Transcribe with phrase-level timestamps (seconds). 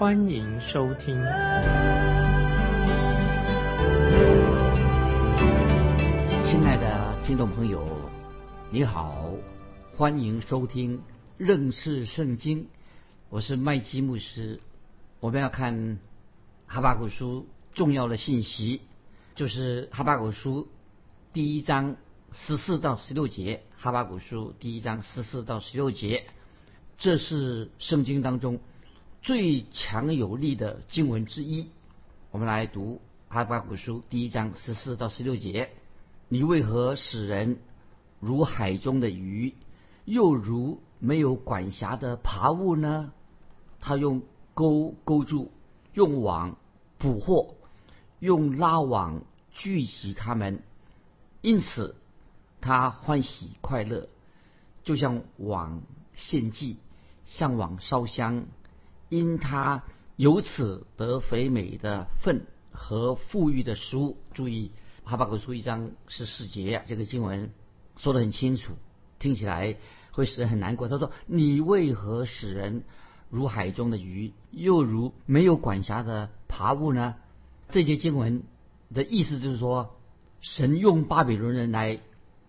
[0.00, 1.14] 欢迎收听。
[6.42, 7.86] 亲爱的听众朋友，
[8.70, 9.34] 你好，
[9.98, 11.02] 欢迎收听
[11.36, 12.68] 认识圣经，
[13.28, 14.60] 我是麦基牧师。
[15.20, 15.98] 我们要看
[16.66, 18.80] 哈巴古书重要的信息，
[19.34, 20.68] 就是哈巴古书
[21.34, 21.96] 第一章。
[22.32, 26.24] 十四到十六节，《哈巴古书》第一章十四到十六节，
[26.96, 28.60] 这是圣经当中
[29.22, 31.68] 最强有力的经文之一。
[32.30, 35.70] 我们来读《哈巴古书》第一章十四到十六节：
[36.28, 37.58] 你为何使人
[38.18, 39.54] 如海中的鱼，
[40.06, 43.12] 又如没有管辖的爬物呢？
[43.78, 44.22] 他用
[44.54, 45.50] 钩钩住，
[45.92, 46.56] 用网
[46.96, 47.56] 捕获，
[48.20, 50.62] 用拉网聚集他们，
[51.42, 51.96] 因此。
[52.62, 54.06] 他欢喜快乐，
[54.84, 55.80] 就像往
[56.12, 56.76] 献祭，
[57.24, 58.44] 向网烧香，
[59.10, 59.84] 因他
[60.16, 64.16] 由此得肥美的粪和富裕的食物。
[64.32, 64.72] 注意，
[65.04, 67.50] 哈巴狗书一章十四节，这个经文
[67.98, 68.72] 说得很清楚，
[69.18, 69.76] 听起来
[70.12, 70.88] 会使人很难过。
[70.88, 72.84] 他说：“你为何使人
[73.28, 77.16] 如海中的鱼，又如没有管辖的爬物呢？”
[77.68, 78.44] 这节经文
[78.94, 79.98] 的意思就是说，
[80.40, 82.00] 神用巴比伦人来。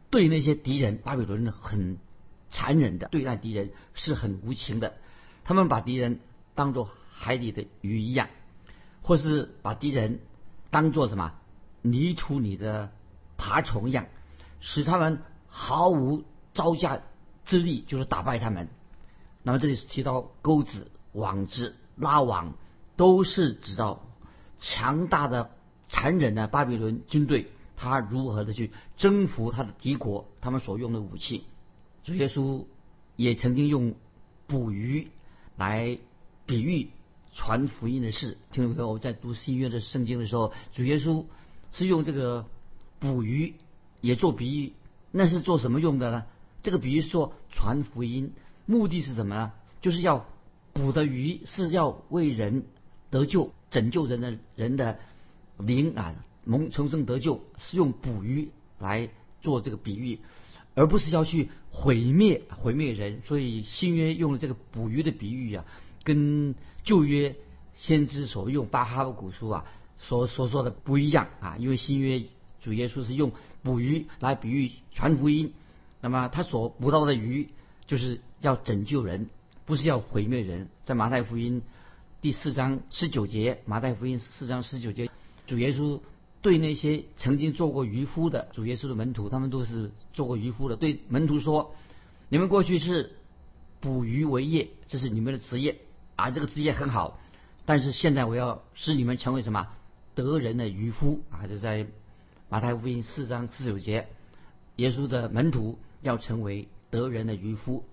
[0.09, 1.97] 对那些敌人，巴比伦人很
[2.49, 4.95] 残忍的对待敌人，是很无情的。
[5.45, 6.19] 他们把敌人
[6.61, 8.29] 当做海里的鱼一样，
[9.01, 10.19] 或是把敌人
[10.69, 11.33] 当做什么
[11.81, 12.91] 泥土里的
[13.35, 14.05] 爬虫一样，
[14.59, 17.01] 使他们毫无招架
[17.45, 18.67] 之力，就是打败他们。
[19.41, 22.53] 那么这里是提到钩子、网子、拉网，
[22.95, 24.05] 都是指到
[24.59, 25.49] 强大的、
[25.87, 27.49] 残忍的巴比伦军队。
[27.75, 30.27] 他如何的去征服他的敌国？
[30.41, 31.43] 他们所用的武器，
[32.03, 32.67] 主耶稣
[33.15, 33.95] 也曾经用
[34.45, 35.09] 捕鱼
[35.57, 35.97] 来
[36.51, 36.89] 比喻
[37.33, 38.37] 传福音的事。
[38.51, 41.23] 听众朋友，在读新约的圣经的时候，主耶稣
[41.71, 42.45] 是用这个
[42.99, 43.53] 捕鱼
[44.01, 44.73] 也做比喻。
[45.11, 46.25] 那是做什么用的呢？
[46.61, 48.33] 这个比喻说传福音，
[48.65, 49.53] 目的是什么呢？
[49.79, 50.25] 就是要
[50.73, 52.65] 捕的鱼是要为人
[53.09, 54.99] 得救、拯救人的人的
[55.57, 56.13] 灵啊。
[56.43, 59.09] 蒙重生得救是用捕鱼来
[59.41, 60.19] 做这个比喻，
[60.75, 63.21] 而不是要去毁灭毁灭人。
[63.23, 65.63] 所以新约用了这个捕鱼的比喻啊，
[66.03, 67.35] 跟旧约
[67.73, 69.65] 先知所用巴哈古书啊
[69.97, 71.55] 所所说的不一样啊。
[71.57, 72.23] 因为新约
[72.61, 73.31] 主耶稣是用
[73.63, 75.53] 捕鱼来比喻传福音，
[76.01, 77.49] 那么他所捕到的鱼
[77.87, 79.29] 就是要拯救人，
[79.65, 80.69] 不是要毁灭人。
[80.85, 81.61] 在马太福音
[82.21, 85.09] 第四章十九节，马太福音四章十九节，
[85.47, 85.99] 主耶稣。
[86.43, 90.75] 对那些曾经做过渔夫的主耶稣的门徒，他们都是做过渔夫的。
[90.75, 91.75] 对门徒说
[92.29, 93.15] ：“你们过去是
[93.79, 95.81] 捕鱼为业，这是你们的职业
[96.21, 97.19] 啊，这个职业很好。
[97.65, 99.67] 但是现在我要使你们成为什么
[100.15, 101.47] 得人的渔夫啊？
[101.47, 101.87] 就在
[102.49, 104.07] 马太福音四章十九节，
[104.75, 107.85] 耶稣的门徒要成为得人的渔夫。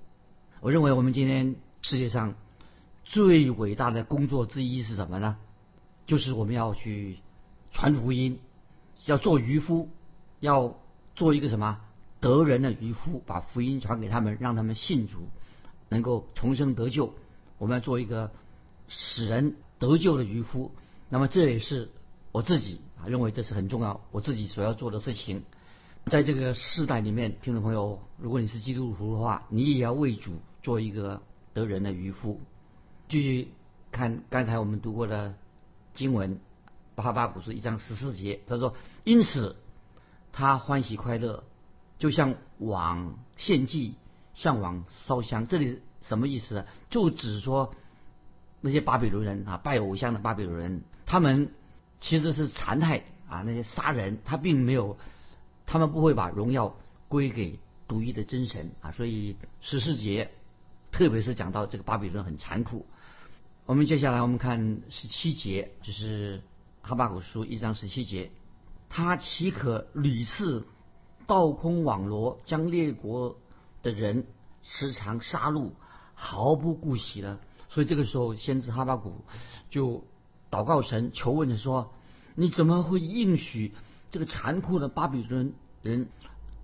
[0.61, 2.35] 我认为我们今天世界上
[3.05, 5.37] 最伟大的工作之一是什么呢？
[6.07, 7.19] 就是我们要去。”
[7.71, 8.41] 传福音，
[9.05, 9.91] 要做渔夫，
[10.41, 10.79] 要
[11.15, 11.83] 做一个什么
[12.19, 15.29] 得人的渔夫，把福音传给他们，让他们信主，
[15.91, 17.15] 能够重生得救。
[17.59, 18.31] 我们要做一个
[18.89, 20.73] 使人得救的渔夫。
[21.11, 21.91] 那么这也是
[22.33, 25.43] 我自己啊认为这是很重要，我自己所要做的事情。
[26.07, 31.23] 在这个世代里面，听众朋友，如果你是基督徒的话，你也要为主做一个
[31.53, 32.41] 得人的渔夫。
[33.09, 33.49] 继续
[33.91, 35.35] 看刚才我们读过的
[35.95, 36.41] 经文。
[36.95, 38.75] 巴巴古书一章十四节，他说
[39.05, 39.55] ：“因此，
[40.33, 41.45] 他欢喜快乐，
[42.01, 43.95] 就像往献祭，
[44.35, 46.67] 向往烧香。”这里什么意思呢？
[46.91, 47.75] 就指说
[48.61, 51.53] 那些巴比伦人啊，拜偶像的巴比伦人，他们
[52.01, 54.99] 其实是残害啊，那些杀人，他并没有，
[55.67, 56.77] 他们不会把荣耀
[57.09, 58.93] 归给独一的真神啊。
[58.93, 60.31] 所以十四节，
[60.93, 62.87] 特别是讲到这个巴比伦很残酷。
[63.67, 66.43] 我们接下来我们看十七节，就是。
[66.81, 68.31] 哈巴古书一章十七节，
[68.89, 70.67] 他岂可屡次
[71.27, 73.37] 倒空网罗，将列国
[73.83, 74.25] 的人
[74.63, 75.73] 时常杀戮，
[76.21, 77.39] 毫不顾惜了？
[77.69, 79.25] 所以这个时候，先知哈巴古
[79.71, 80.03] 就
[80.51, 81.93] 祷告神，求问着说
[82.35, 83.73] ：“你怎么会应许
[84.11, 86.09] 这个残酷的巴比伦人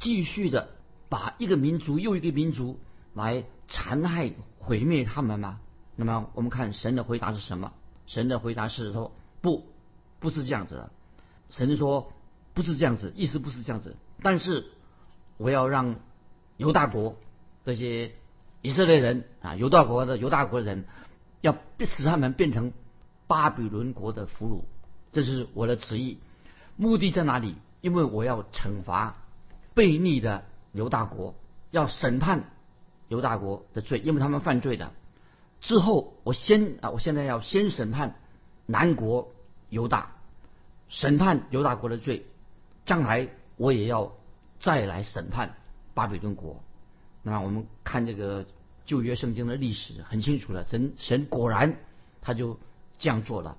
[0.00, 0.70] 继续的
[1.08, 2.80] 把一个民族又一个民族
[3.14, 5.60] 来残害毁灭他们吗？”
[5.94, 7.72] 那么我们看神的回答是什么？
[8.06, 9.68] 神的回答是说：“不，
[10.18, 10.90] 不是这样子的。”
[11.50, 12.12] 神说
[12.54, 13.96] ：“不是这样子，意思不是这样子。
[14.20, 14.72] 但是
[15.36, 15.96] 我要让
[16.56, 17.16] 犹大国
[17.64, 18.14] 这些
[18.64, 20.87] 以色列人啊，犹大国的犹大国人，
[21.43, 22.72] 要使他们变成
[23.26, 24.62] 巴比伦国的俘虏，
[25.12, 26.19] 这是我的旨意。
[26.76, 27.56] 目的在哪里？
[27.82, 29.16] 因为我要惩罚
[29.75, 31.34] 悖逆的犹大国，
[31.72, 32.44] 要审判
[33.08, 34.93] 犹大国的罪，因为他们犯罪的。
[35.60, 38.17] 之后，我先啊，我现在要先审判
[38.64, 39.31] 南国
[39.69, 40.12] 犹大。”
[40.88, 42.25] 审判犹大国的罪，
[42.87, 43.28] 将来
[43.58, 44.12] 我也要
[44.58, 45.55] 再来审判
[45.93, 46.62] 巴比伦国。
[47.24, 48.46] 那我们看这个
[48.84, 51.80] 旧约圣经的历史很清楚了，神神果然
[52.20, 52.60] 他就
[52.98, 53.56] 这样做了。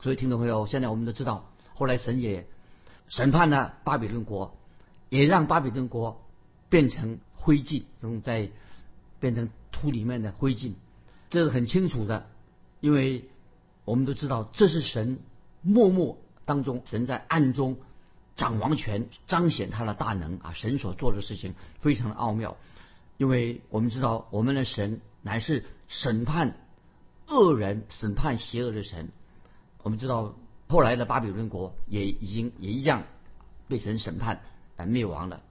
[0.00, 2.46] 所以听众朋友，现在我们都知道，后来神也
[3.08, 4.56] 审判了巴比伦国，
[5.10, 6.24] 也让巴比伦国
[6.70, 8.48] 变成灰烬，从在
[9.20, 10.72] 变成土里面的灰烬，
[11.28, 12.26] 这是很清楚的，
[12.80, 13.28] 因为
[13.84, 15.18] 我们都知道这是神
[15.60, 16.16] 默默。
[16.44, 17.76] 当中，神在暗中
[18.34, 20.54] 掌王权，彰显他的大能啊！
[20.54, 22.56] 神所做的事情非常的奥妙，
[23.18, 26.56] 因为我们知道，我们的神乃是审判
[27.26, 29.10] 恶人、审判邪恶的神。
[29.82, 30.34] 我们知道，
[30.68, 33.04] 后来的巴比伦国也已经也一样
[33.68, 34.40] 被神审判
[34.76, 35.42] 而灭亡了。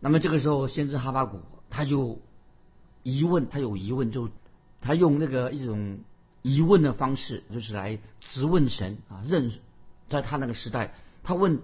[0.00, 1.40] 那么这个时候，先知哈巴谷
[1.70, 2.20] 他就
[3.02, 4.28] 疑问，他有疑问，就
[4.82, 6.00] 他用那个一种
[6.42, 9.50] 疑问的方式，就是来质问神啊，认。
[10.08, 11.60] 在他那个时代，他问，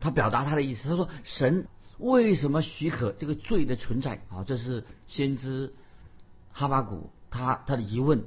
[0.00, 1.66] 他表达他的意思，他说：“神
[1.98, 5.72] 为什么许可这个罪的存在？”啊，这是先知
[6.52, 8.24] 哈巴谷他他的疑问，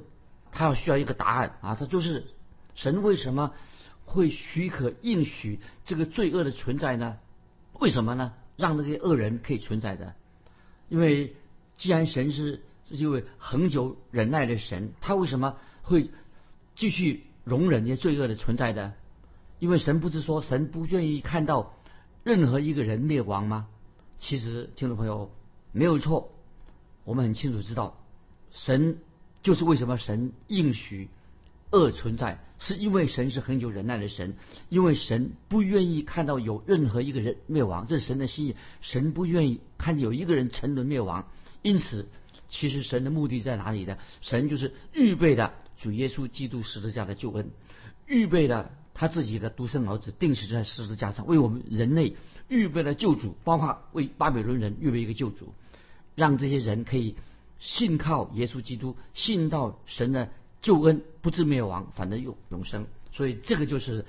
[0.52, 2.26] 他要需要一个答案啊，他就是
[2.74, 3.52] 神为什么
[4.04, 7.18] 会许可应许这个罪恶的存在呢？
[7.74, 8.34] 为什么呢？
[8.56, 10.14] 让那些恶人可以存在的？
[10.88, 11.36] 因为
[11.76, 16.10] 既然神是是一位恒久忍耐的神，他为什么会
[16.74, 18.94] 继续容忍这些罪恶的存在的？
[19.58, 21.74] 因为神不是说神不愿意看到
[22.24, 23.68] 任何一个人灭亡吗？
[24.18, 25.30] 其实听众朋友
[25.72, 26.32] 没有错，
[27.04, 27.96] 我们很清楚知道，
[28.50, 28.98] 神
[29.42, 31.08] 就是为什么神应许
[31.70, 34.34] 恶存在，是因为神是很有忍耐的神，
[34.68, 41.30] 因为神不愿意看到有任何一个人灭亡，这是神的心意，神不愿意看见有一个人沉沦灭亡，
[41.62, 42.08] 因此
[42.48, 43.96] 其实神的目的在哪里呢？
[44.20, 47.50] 神就是预备的主耶稣基督十字架的救恩，
[48.06, 48.70] 预备的。
[49.00, 52.16] 他自己的独生儿子定死在十字架上，为我们人类
[52.48, 55.54] 预备了救主，包括为巴比伦人预备一个救主，
[56.16, 57.14] 让这些人可以
[57.60, 60.30] 信靠耶稣基督，信到神的
[60.62, 62.88] 救恩，不至灭亡，反正永永生。
[63.12, 64.04] 所以这个就是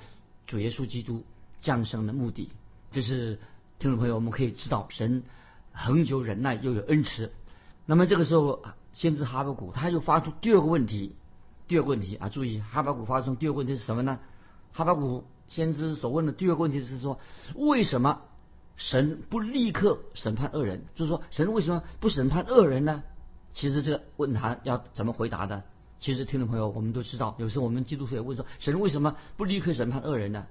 [0.48, 1.22] 主耶稣基督
[1.60, 2.48] 降生的目的。
[2.90, 3.38] 这是
[3.78, 5.22] 听众朋友，我们可以知道神
[5.70, 7.30] 恒久忍耐又有恩慈。
[7.86, 11.14] 那么这个时候，先知哈巴谷他就发出第二个问题，
[11.68, 14.18] 第二个问题啊，注意哈巴谷发出第二个问题是什么呢？
[14.72, 17.18] 哈巴谷先知所问的第二个问题是说：
[17.56, 18.22] 为什么
[18.76, 20.84] 神不立刻审判恶人？
[20.94, 23.02] 就是说，神为什么不审判恶人呢？
[23.52, 25.64] 其实这个问他要怎么回答的？
[25.98, 30.46] 其实听众朋友，我们都知道，有时候我们基督徒也问说：神为什么不立刻审判恶人呢？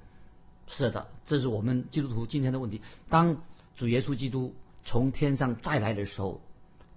[0.68, 2.82] 是的，这是我们基督徒今天的问题。
[3.08, 3.38] 当
[3.78, 4.54] 主耶稣基督
[4.84, 6.42] 从天上再来的时候，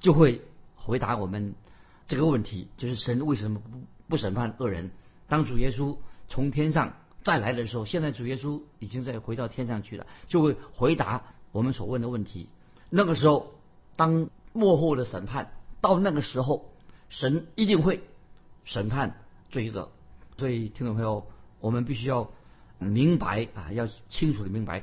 [0.00, 0.42] 就会
[0.74, 1.54] 回答我们
[2.08, 4.90] 这个问题：就是神为什么不不审判恶人？
[5.28, 6.94] 当主耶稣从天上。
[7.24, 12.48] 再来的时候，现在主耶稣已经在回到天上去了，就会回答我们所问的问题。
[12.90, 13.52] 那个时候，
[13.96, 16.72] 当幕后的审判到那个时候，
[17.08, 18.02] 神一定会
[18.64, 19.90] 审判罪恶。
[20.36, 21.26] 所以，听众朋友，
[21.60, 22.30] 我们必须要
[22.78, 24.82] 明白啊，要清楚的明白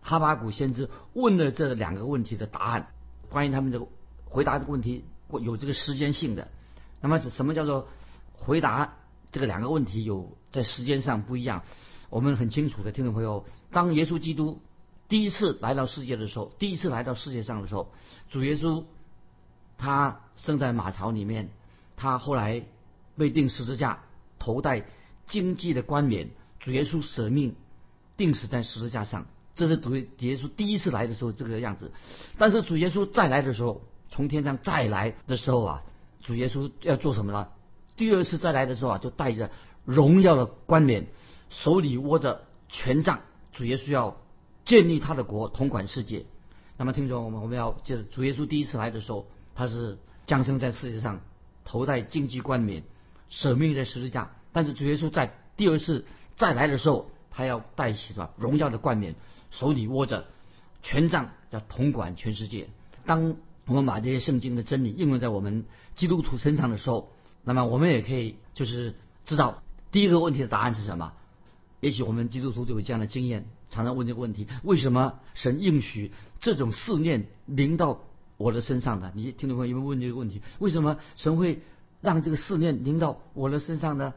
[0.00, 2.88] 哈巴谷先知问的这两个问题的答案。
[3.28, 3.86] 关于他们这个
[4.24, 6.48] 回答这个问题有这个时间性的。
[7.00, 7.88] 那么，什么叫做
[8.32, 8.94] 回答？
[9.32, 11.64] 这个两个问题有在时间上不一样，
[12.10, 14.60] 我们很清楚的，听众朋友，当耶稣基督
[15.08, 17.90] 第一次来到世界的时候，第一次来到世界上的时候，
[18.30, 18.84] 主耶稣
[19.76, 21.50] 他生在马槽里面，
[21.96, 22.62] 他后来
[23.16, 24.04] 被钉十字架，
[24.38, 24.86] 头戴
[25.26, 26.30] 荆棘的冠冕，
[26.60, 27.56] 主耶稣舍命
[28.16, 30.06] 钉死在十字架上，这是主耶
[30.36, 31.90] 稣第一次来的时候这个样子。
[32.38, 35.82] 但是主耶稣再来的时候，从天上再来的时候啊，
[36.22, 37.48] 主耶稣要做什么呢？
[37.96, 39.50] 第二次再来的时候啊，就带着
[39.84, 41.06] 荣耀的冠冕，
[41.50, 43.20] 手里握着权杖，
[43.52, 44.16] 主耶稣要
[44.64, 46.26] 建立他的国，统管世界。
[46.76, 51.20] 那么听众我们我们要记得，主耶稣第一次来的时候，他是降生在世界上，
[51.64, 52.82] 头戴荆棘冠冕，
[53.28, 54.32] 舍命在十字架。
[54.52, 56.04] 但是主耶稣在第二次
[56.36, 59.14] 再来的时候，他要带起什么荣耀的冠冕，
[59.50, 60.26] 手里握着
[60.82, 62.68] 权杖，要统管全世界。
[63.04, 63.36] 当
[63.66, 65.64] 我们把这些圣经的真理应用在我们
[65.94, 67.12] 基督徒身上的时候，
[67.42, 69.62] 那么我们也可以就是知道
[69.94, 71.12] 第一个问题的答案是什么。
[71.78, 76.10] 也许我们基督徒都有这样的经验，常常问这个问题：为什么神应许
[76.40, 78.00] 这种试炼临到
[78.36, 79.12] 我的身上呢？
[79.14, 80.42] 你听众朋友有没有问这个问题？
[80.58, 81.60] 为什么神会
[82.00, 84.14] 让这个试炼临到我的身上呢？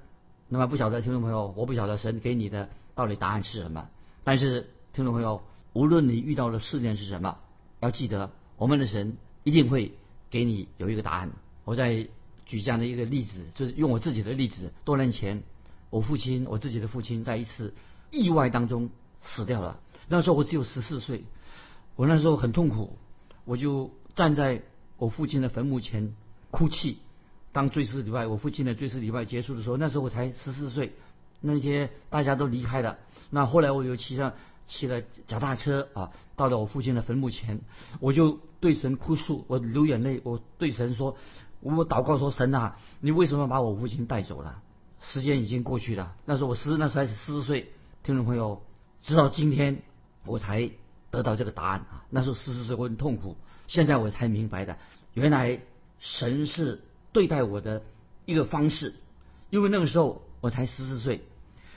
[0.49, 3.87] 那么不晓得听众朋友，我不晓得神给你的到底答案是什么。
[4.23, 5.43] 但是听众朋友，
[5.73, 7.37] 无论你遇到的试炼是什么，
[7.81, 9.93] 要记得我们的神一定会
[10.31, 11.29] 给你有一个答案。
[11.65, 12.07] 我在
[12.47, 15.43] 举这样的一个例子，就是用我自己的例子，多年前。
[15.89, 17.73] 我父亲，我自己的父亲，在一次
[18.11, 18.89] 意外当中
[19.21, 19.79] 死掉了。
[20.07, 21.23] 那时候我只有十四岁，
[21.95, 22.97] 我那时候很痛苦，
[23.45, 24.63] 我就站在
[24.97, 26.15] 我父亲的坟墓前
[26.51, 26.99] 哭泣。
[27.53, 30.93] 当追思礼拜，我父亲的追思礼拜结束的时候，那时候我才十四岁，
[31.41, 32.99] 那些大家都离开了。
[33.31, 34.33] 那后来我又骑上
[34.67, 37.61] 骑了脚踏车啊，到了我父亲的坟墓前，
[37.99, 41.17] 我就对神哭诉，我流眼泪，我对神说，
[41.61, 44.61] 我祷告说，神啊，你为什么把我父亲带走了？
[45.07, 47.71] 时间已经过去了，那时候我十那时候还是十四岁，
[48.03, 48.61] 听众朋友，
[49.01, 49.81] 直到今天
[50.25, 50.69] 我才
[51.11, 52.03] 得到这个答案啊。
[52.09, 53.37] 那时候十四岁我很痛苦，
[53.67, 54.77] 现在我才明白的，
[55.13, 55.61] 原来
[55.99, 56.81] 神是
[57.13, 57.83] 对待我的
[58.25, 58.95] 一个方式。
[59.49, 61.23] 因为那个时候我才十四岁，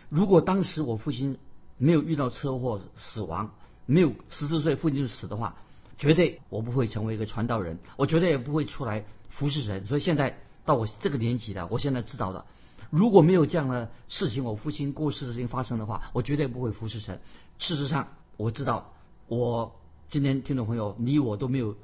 [0.09, 1.39] 如果当时我父亲
[1.79, 3.55] 没有遇到车祸死亡，
[3.87, 5.55] 没有十四岁父亲就死的话，
[5.99, 9.87] 绝对我不会成为一个传道人，我绝对也不会出来服侍神。
[9.87, 12.45] 所以现在到我这个年纪了，我现在知道了。
[12.91, 17.21] 如果没有这样的事情，我父亲过世的事情发生的话，我绝对不会服侍神。
[17.59, 18.93] 事实上，我知道，
[19.29, 19.77] 我
[20.09, 21.77] 今天听众朋友，你我都没有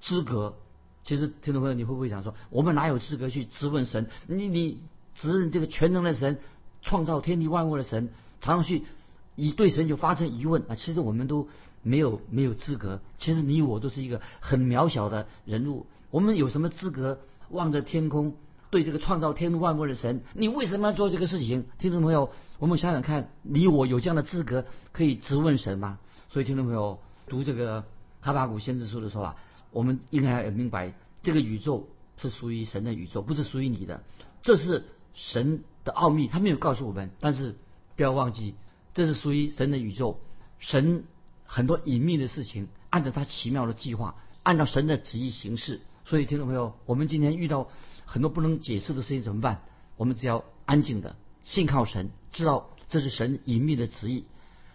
[0.00, 0.56] 资格。
[1.02, 4.08] 其实，听众朋友，你会不会想说，我们哪有资格去质问神？
[4.26, 4.80] 你你
[5.14, 6.40] 指认这个全能的神，
[6.80, 8.08] 创造天地万物的神，
[8.40, 8.84] 常常去
[9.36, 10.76] 以对神就发生疑问啊？
[10.76, 11.48] 其实我们都
[11.82, 13.02] 没有没有资格。
[13.18, 18.36] 其实你我都是一个很渺小的人物，我们有什么资格望着天空？
[18.74, 21.66] 对这个创造天地万物的神，你为什么要做这个事情？
[21.78, 26.00] 听众朋友，我们想想看，你我有这样的资格可以质问神吗？
[26.28, 27.84] 所以，听众朋友读这个
[28.20, 29.36] 哈巴谷先知书的时候啊，
[29.70, 34.02] 我们应该要明白，这个宇宙是属于神的宇宙，不是属于你的。
[34.42, 37.12] 这是神的奥秘，他没有告诉我们。
[37.20, 37.54] 但是
[37.94, 38.56] 不要忘记，
[38.92, 40.18] 这是属于神的宇宙，
[40.58, 41.04] 神
[41.44, 45.80] 很多隐秘的事情，按照他奇妙的计划，按照神的旨意行事。
[46.04, 47.68] 所以，听众朋友，我们今天遇到。
[48.06, 49.62] 很多不能解释的事情怎么办？
[49.96, 54.26] 我们只要安静的信靠神，知道这是神隐秘的旨意。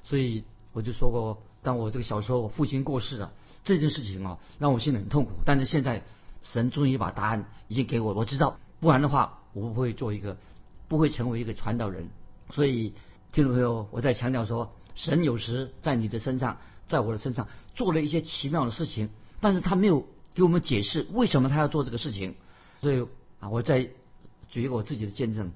[0.03, 0.43] 所以
[0.74, 3.31] 我就说过，当我这个小时候我父亲过世了
[3.63, 5.31] 这件事情啊，让我心里很痛苦。
[5.45, 6.03] 但是现在
[6.41, 10.38] 神终于把答案已经给我，我知道，不然的话我不会做一个，
[10.88, 12.09] 不会成为一个传道人。
[12.50, 12.95] 所以
[13.31, 16.57] 听众朋友，我在强调说，神有时在你的身上，
[16.88, 19.09] 在我的身上做了一些奇妙的事情，
[19.39, 22.36] 但是他没有给我们解释为什么他要做这个事情，
[22.81, 23.05] 所以。
[23.39, 23.89] 啊，我再
[24.50, 25.53] 举一个我自己的见证。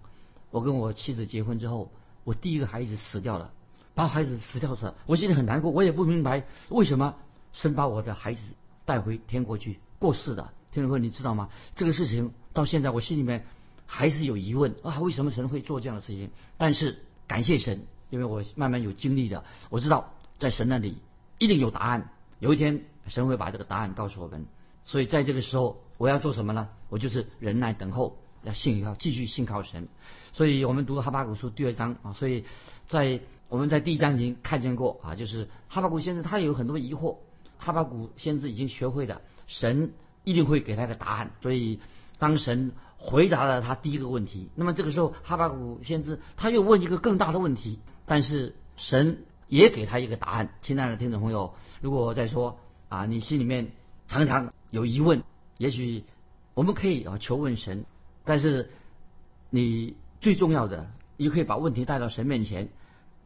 [0.52, 1.92] 我跟我妻子结婚之后，
[2.24, 3.52] 我第一个孩子死掉了，
[3.94, 5.70] 把孩子死掉了，我心里很难过。
[5.70, 7.16] 我也不明白为什么
[7.52, 8.42] 神把我的孩子
[8.86, 10.54] 带回天国去过世的。
[10.72, 11.50] 听众朋友，你知道吗？
[11.76, 13.46] 这个事情到现在我心里面
[13.86, 16.30] 还是有疑问啊，为什么神会做这样的事情？
[16.58, 21.00] 但是感谢神，因为我慢慢有经历的，我知道在神那里
[21.38, 22.14] 一定有答案。
[22.40, 24.46] 有一天神会把这个答案告诉我们。
[24.86, 26.70] 所以在这个时候，我要做什么呢？
[26.90, 29.88] 我就是忍耐等候，要信靠，继续信靠神。
[30.34, 32.44] 所以我们读哈巴谷书第二章啊，所以
[32.86, 37.18] 在我们在第一章已经看见过啊，就是哈巴谷先生他有很多疑惑，
[37.58, 41.32] 哈巴谷先知已经学会了，神一定会给他个答案。
[41.42, 41.80] 所以
[42.20, 50.54] 当神回答了他第一个问题，那么这个时候哈巴谷先知他又问一个更大的问题，但是神也给他一个答案。
[50.62, 52.60] 亲爱的听众朋友，如果我在说
[52.90, 53.72] 啊，你心里面
[54.08, 54.54] 常常。
[54.74, 55.22] 有疑问，
[55.60, 56.04] 也许
[56.56, 57.86] 我们可以啊求问神，
[58.26, 58.72] 但是
[59.52, 62.70] 你最重要的，你可以把问题带到神面前，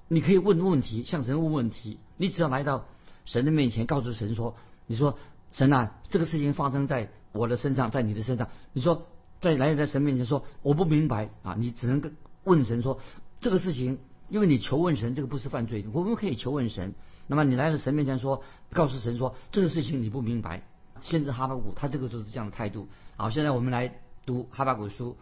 [0.09, 1.99] 你可以问问题，向神问问题。
[2.17, 2.83] 你只要来到
[3.23, 5.17] 神的面前，告诉神说：“你说
[5.53, 9.07] 神啊，这个事情发生在我的身上，在你的身上。”你说
[9.39, 12.99] 在来在神面前说：“我不明白啊！”你只能跟问神说
[13.39, 16.93] ：“这个事情，因为你求问神，这个不是犯罪，我们可以求问神。
[17.25, 20.63] 那么你来到神面前说，告诉神说这个事情你不明白。”
[21.01, 22.87] 先知哈巴谷，他这个就是这样的态度。
[23.15, 25.17] 好，现在我们来读哈巴谷书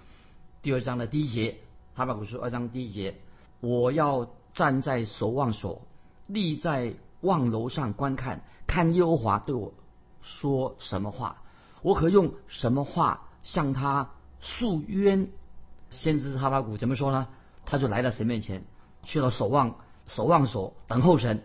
[0.62, 1.58] 第二章的第一节。
[1.94, 3.16] 哈巴谷书二章第一节：
[3.62, 5.82] 我要站在守望所，
[6.28, 9.74] 立在望楼上观看，看耶和华对我
[10.22, 11.42] 说什么话，
[11.82, 14.10] 我可用什么话向他
[14.42, 15.30] 诉冤？
[15.90, 17.28] 先知哈巴谷怎么说呢？
[17.66, 18.64] 他就来到神面前，
[19.04, 21.44] 去了守望守望所等候神。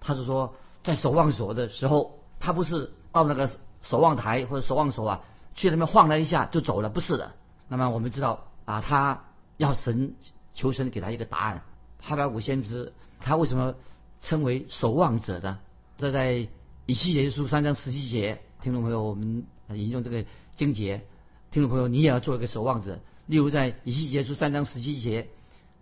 [0.00, 0.54] 他是说，
[0.84, 3.50] 在守望所的时候，他不是到那个
[3.82, 7.34] 守望台或者守望所啊，去那边晃了一下就走了，不是的。
[7.68, 9.24] 那么我们知道啊，他
[9.56, 10.14] 要神
[10.54, 11.62] 求神给他一个答案。
[12.00, 13.74] 哈巴谷先知他为什么
[14.20, 15.58] 称为守望者呢？
[15.96, 16.48] 这在
[16.86, 20.24] 以西结书三章十七节，听众朋友，我们引用这个
[20.56, 21.06] 经节，
[21.50, 22.98] 听众朋友，你也要做一个守望者。
[23.26, 25.28] 例如在以西结书三章十七节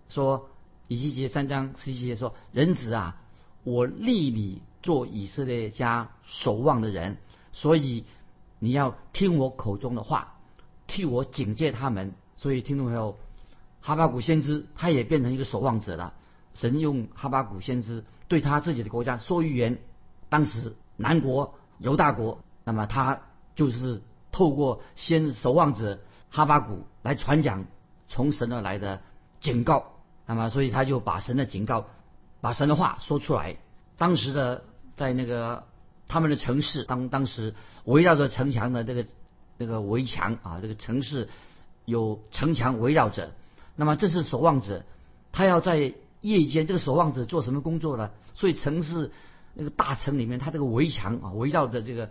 [0.08, 0.48] 说，
[0.88, 3.20] 以西结三章十七节说，人子啊。
[3.62, 7.16] 我立你做以色列家守望的人，
[7.56, 8.04] 所以
[8.58, 10.34] 你要听我口中的话，
[10.86, 12.12] 替我警戒他们。
[12.36, 13.16] 所以听众朋友，
[13.80, 16.12] 哈巴谷先知他也变成一个守望者了。
[16.52, 19.78] 神用哈巴谷先知对他自己的国家说预言。
[20.28, 23.22] 当时南国犹大国，那么他
[23.54, 27.64] 就是透过先守望者哈巴谷来传讲
[28.06, 29.00] 从神而来的
[29.40, 29.92] 警告。
[30.26, 31.86] 那么所以他就把神的警告。
[32.42, 33.56] 把神的话说出来。
[33.96, 34.62] 当时的
[34.94, 35.64] 在那个
[36.08, 39.06] 他们的城市，当当时围绕着城墙的这个
[39.58, 41.28] 这个围墙啊，这个城市
[41.84, 43.32] 有城墙围绕着。
[43.74, 44.84] 那么这是守望者，
[45.32, 48.10] 他要在夜间，这个守望者做什么工作呢？
[48.34, 49.10] 所以城市
[49.54, 52.10] 那个大城里面，他这个围墙啊，围绕着这个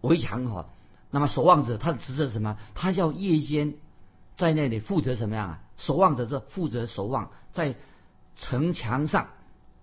[0.00, 0.66] 围墙哈。
[1.10, 2.58] 那么守望者他的职责是什么？
[2.74, 3.74] 他要夜间
[4.36, 5.62] 在那里负责什么样啊？
[5.76, 7.76] 守望者是负责守望在
[8.36, 9.28] 城墙上。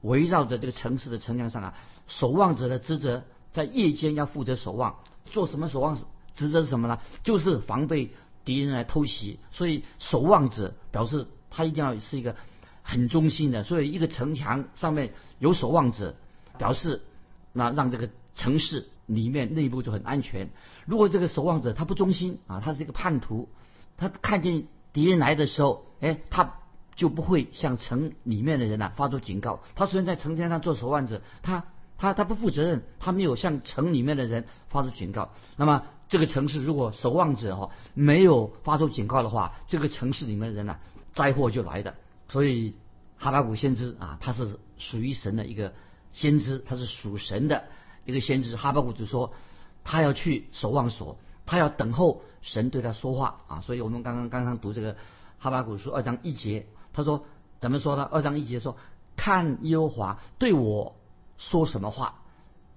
[0.01, 1.73] 围绕着这个城市的城墙上啊，
[2.05, 3.23] 守望者的职责
[3.57, 5.97] 在夜间要负责守望，做什么守望
[6.35, 6.99] 职责是什么呢？
[7.23, 8.11] 就是防备
[8.45, 9.39] 敌人来偷袭。
[9.51, 12.35] 所以守望者表示他一定要是一个
[12.83, 13.63] 很忠心的。
[13.63, 16.15] 所以一个城墙上面有守望者，
[16.59, 17.01] 表示
[17.51, 20.51] 那让这个城市里面内部就很安全。
[20.85, 23.49] 如果这个守望者他不忠心啊，他是一个叛徒，
[23.97, 26.53] 他看见敌人来的时候，哎，他。
[26.97, 29.61] 就不会向城里面的人呐发出警告。
[29.75, 31.65] 他虽然在城墙上做守望者，他
[31.97, 35.31] 他他不负责任，他没有向城里面的人发出警告。
[35.55, 40.77] 那么这个城市如果守望者哈没有发出警告的话，这个城市里面的人呐
[41.13, 41.95] 灾祸就来的。
[42.29, 42.75] 所以
[43.17, 45.73] 哈巴谷先知啊，他是属于神的一个
[46.11, 47.65] 先知，他是属神的
[48.05, 48.55] 一个先知。
[48.55, 49.33] 哈巴谷就说
[49.83, 53.61] 他要去守望所，他要等候神对他说话啊。
[53.61, 54.95] 所以我们刚刚刚刚读这个
[55.39, 56.67] 哈巴谷书二章一节。
[56.93, 57.25] 他说
[57.61, 58.09] ：“怎么说呢？
[58.11, 58.75] 二章一节说，
[59.15, 60.95] 看耶和华对我
[61.37, 62.15] 说什么话。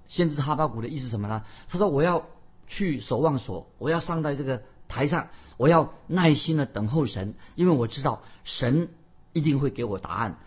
[0.08, 1.44] 先知哈巴谷的意思什么呢？
[1.68, 2.26] 他说我要
[2.66, 8.88] 去守望所，我要上在这个台上，我要耐心的等候神，因为我知道神
[9.32, 10.38] 一定会给我答案。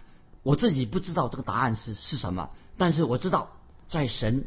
[0.43, 3.49] 我自己不知道这个答案是是什么，但是我知道
[3.89, 4.45] 在神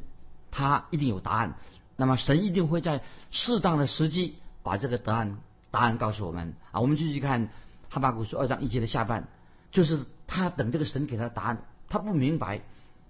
[0.51, 1.57] 他一定有答案。
[1.97, 5.39] 那么神一定会在适当的时机把这个答案
[5.71, 6.81] 答案告诉我们啊。
[6.81, 7.49] 我们继续看。”
[7.89, 9.29] 哈巴谷书二章一节的下半，
[9.71, 12.63] 就是他等这个神给他答案，他不明白。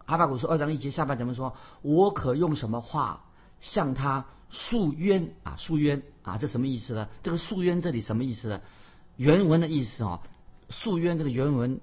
[0.06, 1.56] 哈巴谷书二章一节下半怎么说？
[1.82, 3.24] 我可用什么话
[3.58, 5.56] 向他诉冤啊？
[5.58, 6.38] 诉冤啊？
[6.38, 7.08] 这什么意思呢？
[7.24, 8.60] 这个诉冤这里什么意思呢？
[9.16, 10.20] 原文的意思啊，
[10.70, 11.80] 诉冤这个原文，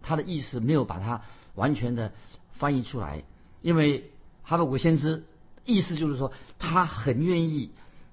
[0.00, 1.20] 它的意思没有把它
[1.54, 2.12] 完全的
[2.52, 3.24] 翻译出来，
[3.60, 4.10] 因为
[4.42, 5.24] 哈巴谷先知
[5.66, 7.72] 意思就是说，他很愿意，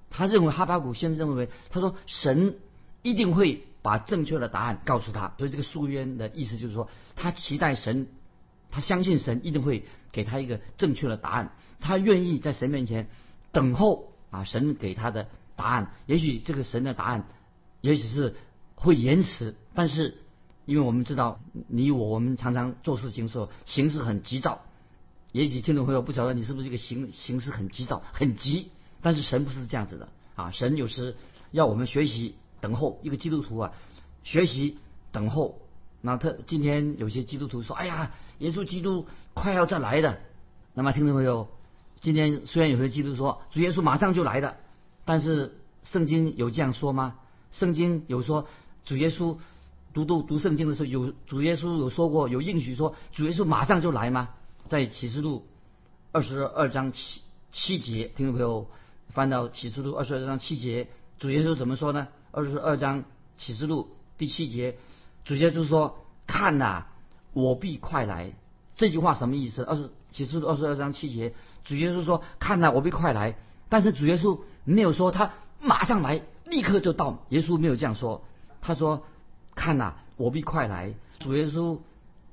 [0.09, 2.57] 他认为哈巴谷先知认为，他说神
[3.01, 3.63] 一定会。
[3.79, 8.07] 把正确的答案告诉他，所以这个诉冤的意思就是说，他期待神，
[8.71, 13.07] 他相信神一定会给他一个正确的答案，他愿意在神面前
[13.51, 15.91] 等候啊，神给他的答案。
[16.05, 17.27] 也许这个神的答案，
[17.81, 18.35] 也许是
[18.75, 20.17] 会延迟，但是
[20.65, 24.61] 因为我们知道你我，我们常常做事情的时候形式很急躁，
[25.31, 31.15] 也许听众朋友不晓得你是不是这个形形式很急躁、很急，但是神不是这样子的啊，神有时
[31.51, 32.35] 要我们学习。
[32.59, 33.71] 等候一个基督徒啊，
[34.23, 34.79] 学习
[35.11, 35.61] 等候。
[36.01, 40.19] 那他今天有些基督徒说：“哎呀，耶稣基督快要再来的。”
[40.73, 41.49] 那么听众朋友，
[41.99, 44.57] 今天虽然有些基督说主耶稣马上就来的，
[45.05, 47.15] 但是圣经有这样说吗？
[47.51, 48.47] 圣经有说
[48.85, 49.37] 主耶稣
[49.93, 54.29] 读读读圣经的时候，有主耶稣有说过有应许说主耶稣马上就来吗？
[54.67, 55.47] 在启示录
[56.11, 58.69] 二十二章七七节，听众朋友
[59.09, 62.07] 翻到启示录二十二章七节，主耶稣怎么说呢？
[62.31, 63.05] 二十二章
[63.37, 64.77] 启示录第七节，
[65.27, 66.85] 主耶稣说：“看呐，
[67.33, 68.31] 我必快来。”
[68.77, 69.61] 这句话什么意思？
[69.61, 71.33] 二十启示录二十二章七节，
[71.65, 73.35] 主耶稣说：“看呐，我必快来。”
[73.67, 77.25] 但是主耶稣没有说他马上来，立刻就到。
[77.27, 78.23] 耶稣没有这样说，
[78.61, 79.03] 他说
[79.53, 81.79] ：“看呐，我必快来。”主耶稣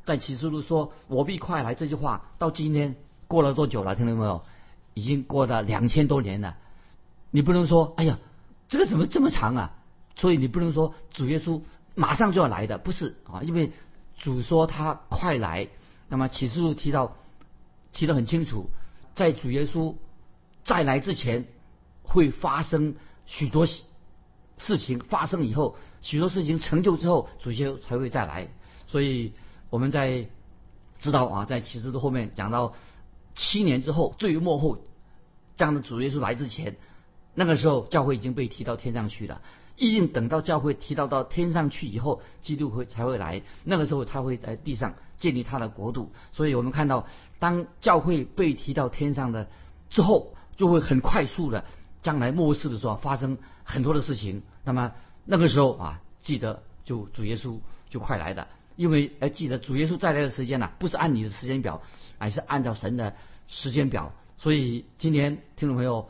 [0.05, 2.95] 在启示录说：“我必快来。”这句话到今天
[3.27, 3.97] 过了多久了？
[3.97, 4.41] 听到没有？
[4.95, 6.55] 已经过了两千多年了。
[7.33, 8.21] 你不能说：“哎呀，
[8.69, 9.73] 这个怎么这么长啊？”
[10.15, 11.61] 所以你不能说主耶稣
[11.95, 13.73] 马上就要来的，不是啊，因为
[14.17, 15.69] 主说他快来。
[16.09, 17.17] 那么启示录提到
[17.93, 18.69] 提得很清楚，
[19.15, 19.97] 在主耶稣
[20.63, 21.47] 再来之前，
[22.03, 28.49] 会发生许多事情发生以后，许多事情成就之后，主耶稣才会再来。
[28.87, 29.33] 所以
[29.71, 30.29] 我们在
[31.01, 32.75] 知道啊，在启示录后面讲到
[33.35, 34.79] 七年之后，最末后
[35.57, 36.77] 这样的主耶稣来之前，
[37.35, 39.41] 那个时候教会已经被提到天上去了。
[39.77, 43.43] 一定等到教会提到到天上去以后，基督会才会来。
[43.65, 46.13] 那个时候他会在地上建立他的国度。
[46.33, 47.07] 所以我们看到，
[47.41, 49.49] 当教会被提到天上的
[49.91, 51.65] 之后，就会很快速的
[52.03, 54.43] 将来末世的时候发生很多的事情。
[54.63, 54.93] 那么
[55.25, 57.59] 那个时候啊，记得就主耶稣
[57.91, 61.83] 就快来的，因为要记得主耶稣再来的时间呢，不是按你的时间表，
[62.19, 63.17] 而是按照神的
[63.49, 64.13] 时间表。
[64.37, 66.09] 所以今天听众朋友，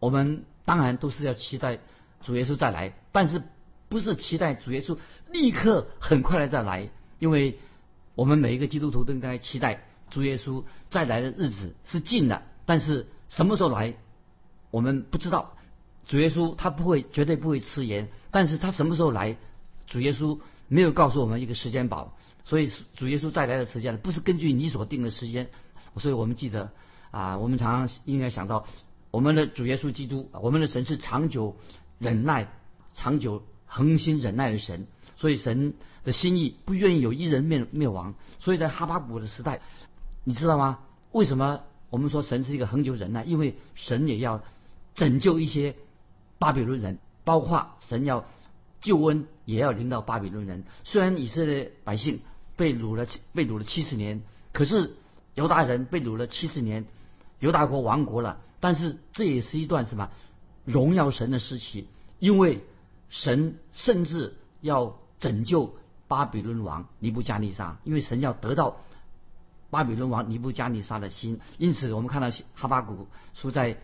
[0.00, 1.78] 我们当然都是要期待。
[2.22, 3.42] 主耶稣再来，但是
[3.88, 4.98] 不是期待主耶稣
[5.30, 6.90] 立刻很快的再来？
[7.18, 7.58] 因为
[8.14, 13.94] 我们每一个基督徒都应该期待主耶稣再来的日子是近的，但是什么时候来，
[14.70, 15.56] 我们不知道。
[16.06, 19.36] 主耶稣他不会，绝对不会迟延，但是他什么时候来，
[19.86, 25.50] 主耶稣没有告诉我们一个时间表，所以主耶稣再来的时间不是根据你所定的时间。
[25.96, 26.70] 所以我们记得
[27.10, 28.66] 啊，我们常常应该想到
[29.10, 31.56] 我们的主耶稣基督，我们的神是长久。
[32.00, 32.48] 忍耐，
[32.94, 34.86] 长久恒心忍耐的神，
[35.16, 38.14] 所以神的心意不愿意有一人灭灭亡。
[38.40, 39.60] 所以在哈巴谷的时代，
[40.24, 40.78] 你知道吗？
[41.12, 41.60] 为什么
[41.90, 43.22] 我们说神是一个恒久忍耐？
[43.24, 44.42] 因为神也要
[44.94, 45.76] 拯救一些
[46.38, 48.24] 巴比伦人，包括神要
[48.80, 50.64] 救恩也要临到巴比伦人。
[50.84, 52.20] 虽然以色列百姓
[52.56, 54.96] 被掳了被掳了七十年，可是
[55.34, 56.86] 犹大人被掳了七十年，
[57.40, 58.40] 犹大国亡国了。
[58.58, 60.10] 但是这也是一段什么？
[60.70, 61.86] 荣耀神的时期，
[62.18, 62.64] 因为
[63.08, 65.74] 神甚至要拯救
[66.06, 68.76] 巴比伦王尼布加尼撒，因为神要得到
[69.70, 73.76] 巴比伦王尼布加尼撒的心，因此我们看到哈巴谷书在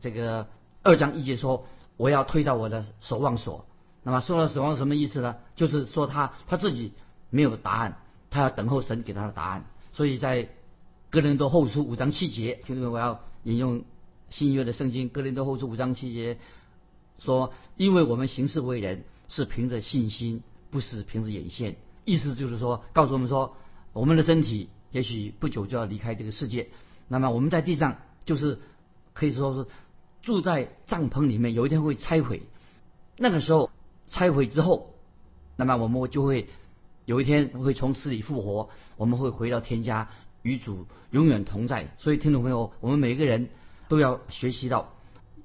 [0.00, 0.48] 这个
[0.82, 3.64] 二章一节说：“我要推到我的守望所。”
[4.04, 5.36] 那么说到守望什么意思呢？
[5.54, 6.92] 就是说他他自己
[7.30, 7.98] 没有答案，
[8.30, 9.64] 他要等候神给他的答案。
[9.92, 10.48] 所以在
[11.10, 13.84] 哥林多后书五章七节，听众们，我要引用。
[14.28, 16.38] 新约的圣经《哥林多后书》五章七节
[17.18, 23.56] 说：“因为我们行事为人是凭着信心，不是凭着眼线。”意思就是说，告诉我们说，
[23.92, 26.68] 我们的身体也许不久就要离开这个世界。
[27.08, 28.58] 那么我们在地上就是
[29.12, 29.70] 可以说是
[30.22, 32.42] 住在帐篷里面，有一天会拆毁。
[33.16, 33.70] 那个时候
[34.10, 34.94] 拆毁之后，
[35.56, 36.48] 那么我们就会
[37.04, 40.10] 有一天会从死里复活，我们会回到天家，
[40.42, 41.94] 与主永远同在。
[41.98, 43.48] 所以，听众朋友，我们每一个人。
[43.88, 44.94] 都要学习到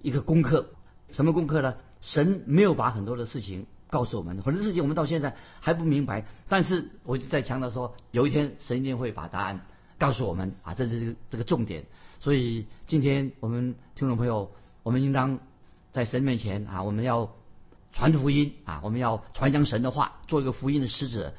[0.01, 0.69] 一个功课，
[1.12, 1.75] 什么功课呢？
[2.01, 6.25] 神没有把很多的事情告诉我们，很多事情我们到现在还不明白。
[6.49, 9.65] 但是我就在强调说，有一天神一定会把答案
[9.99, 11.86] 告诉我们啊，这是这个重点。
[12.19, 14.51] 所以今天我们听众朋友，
[14.82, 15.39] 我们应当
[15.91, 17.36] 在神面前啊，我们要
[17.91, 21.34] 传福音啊，我们要传扬神的话，做一个福音的使者。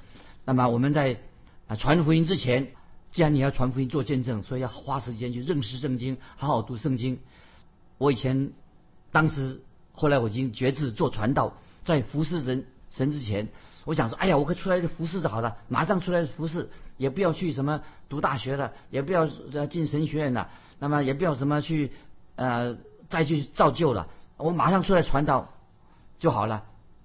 [0.45, 1.21] 那么我们在
[1.67, 2.73] 啊传福音之前。
[3.13, 7.21] 既然你要传福音做见证，所以要花时间去认识圣经，好好读圣经。
[7.99, 8.53] 我以前，
[9.11, 9.61] 当时
[9.93, 13.49] 后来我已经决志做传道，在服侍人神之前，
[13.85, 19.27] 我想说，哎呀，我可出来服侍就好了，马上出来服侍，也不要去什么读大学了，也不要
[19.67, 20.49] 进神学院了，
[20.79, 21.93] 那么也不要什么去
[22.37, 22.79] 呃
[23.11, 25.53] 再去造就了，我马上出来传道
[26.19, 26.65] 就好了。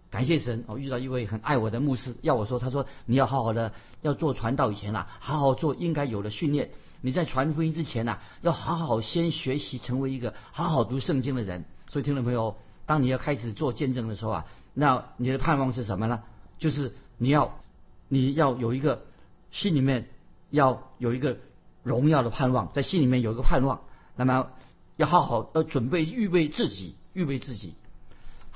[0.10, 6.72] 感谢神，我遇到一位很爱我的牧师，要我说，他说你要好好的要做传道以前啊，好好做应该有的训练。
[7.02, 11.66] 你在传福音之前呐，要好好先学习成为一个好好读圣经的人。
[11.90, 16.24] 所以听众朋友，当你要开始做见证的时候啊，那你的盼望是什么呢？
[16.58, 17.60] 就是你要
[18.08, 19.06] 你要有一个
[19.52, 20.10] 心里面
[20.50, 21.38] 要有一个
[21.84, 23.82] 荣耀的盼望，在心里面有一个盼望，
[24.16, 24.48] 那么
[24.96, 27.76] 要好好要准备预备自己，预备自己。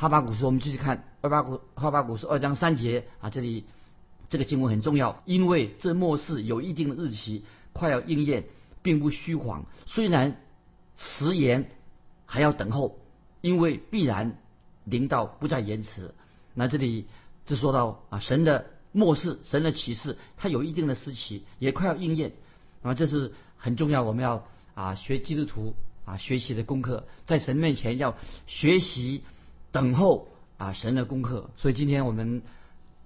[0.02, 3.66] 哈巴古书，我们继续看二巴古哈巴古书二章三节啊，这里
[4.30, 8.46] 这个经文很重要，因为这末世有一定的日期，快要应验，
[8.82, 9.64] 并不虚谎。
[9.86, 10.42] 虽然
[10.98, 11.70] 迟延，
[12.26, 12.98] 还要等候，
[13.42, 14.40] 因为必然
[14.86, 16.16] 临到，不再延迟。
[16.56, 17.06] 那这里
[17.46, 22.32] 就说到啊，神的末世，神的启示，它有一定的时期，也快要应验
[22.82, 29.22] 啊，这是很重要，我们要啊学基督徒啊学习的功课，在神面前要学习。
[29.72, 31.50] 等候啊，神的功课。
[31.58, 32.42] 所以今天我们，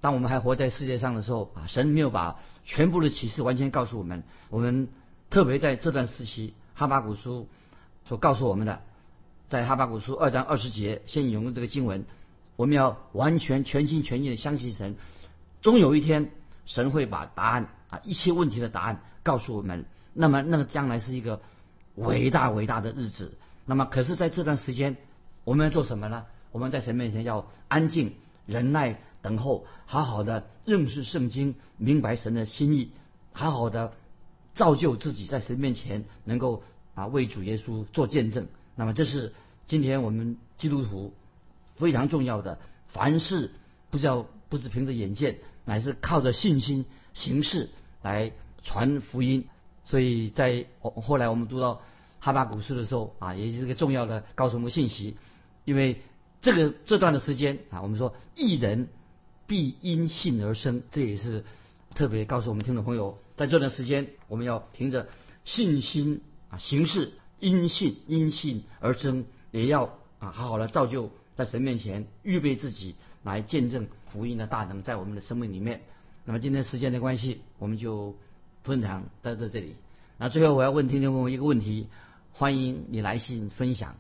[0.02, 4.24] 当我们还活在世界上的时候啊，神没有把全部的启示完全告诉我们。
[4.50, 4.88] 我们
[5.30, 7.48] 特别在这段时期，哈巴古书
[8.06, 8.82] 所告诉我们的，
[9.50, 12.06] 在哈巴古书二章二十节，先引用这个经文，
[12.56, 14.96] 我们要完全全心全意的相信神，
[15.62, 16.32] 终有一天
[16.66, 19.86] 神会把答案啊一切问题的答案告诉我们。
[20.14, 21.42] 那么那个将来是一个
[21.96, 23.38] 伟大伟大的日子。
[23.66, 24.98] 那么可是在这段时间，
[25.44, 26.26] 我们要做什么呢？
[26.56, 28.14] 我们在神面前要安静、
[28.46, 32.92] 忍耐、等候，好好的认识圣经，明白神的心意，
[33.34, 33.92] 好好的
[34.54, 36.64] 造就自己，在神面前能够
[36.94, 38.48] 啊为主耶稣做见证。
[38.74, 39.34] 那么这是
[39.68, 41.14] 今天我们基督徒
[41.76, 43.52] 非常重要的，凡事
[43.90, 47.70] 不是要不是凭着眼见，乃是靠着信心行事
[48.02, 48.32] 来
[48.64, 49.50] 传福音。
[49.84, 51.82] 所以在后来我们读到
[52.22, 55.18] 哈巴古书的时候啊，也是一个重要的告诉我们信息，
[55.66, 56.02] 因为
[56.46, 58.88] 这个这段的时间啊，我们说一人
[59.48, 61.44] 必因信而生，这也是
[61.96, 65.08] 特别告诉我们听众朋友，在这段时间我们要凭着
[65.44, 69.86] 信心啊行事，因信因信而生，也要
[70.20, 75.82] 啊好好的造就在神面前预备自己来见证福音的大能在我们的生命里面。
[76.26, 78.16] 那么今天时间的关系，我们就。
[78.64, 79.76] 分享到在这里，
[80.18, 81.88] 那最后我要问听众朋友一个问题，
[82.32, 83.96] 欢迎你来信分享。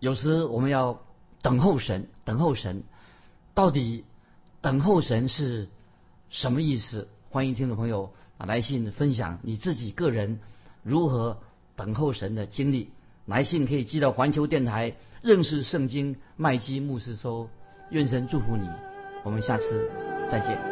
[0.00, 1.00] 有时我们要
[1.42, 2.82] 等候神，等候神，
[3.54, 4.04] 到底
[4.60, 5.68] 等候神是
[6.28, 7.08] 什么意思？
[7.30, 10.40] 欢迎听众朋友啊来信分享你自己个人
[10.82, 11.38] 如何
[11.76, 12.90] 等候神的经历。
[13.26, 17.48] 来信可以寄到环球电台认识圣经麦基牧师收。
[17.90, 18.68] 愿神祝福你，
[19.24, 19.90] 我们下次
[20.30, 20.69] 再见。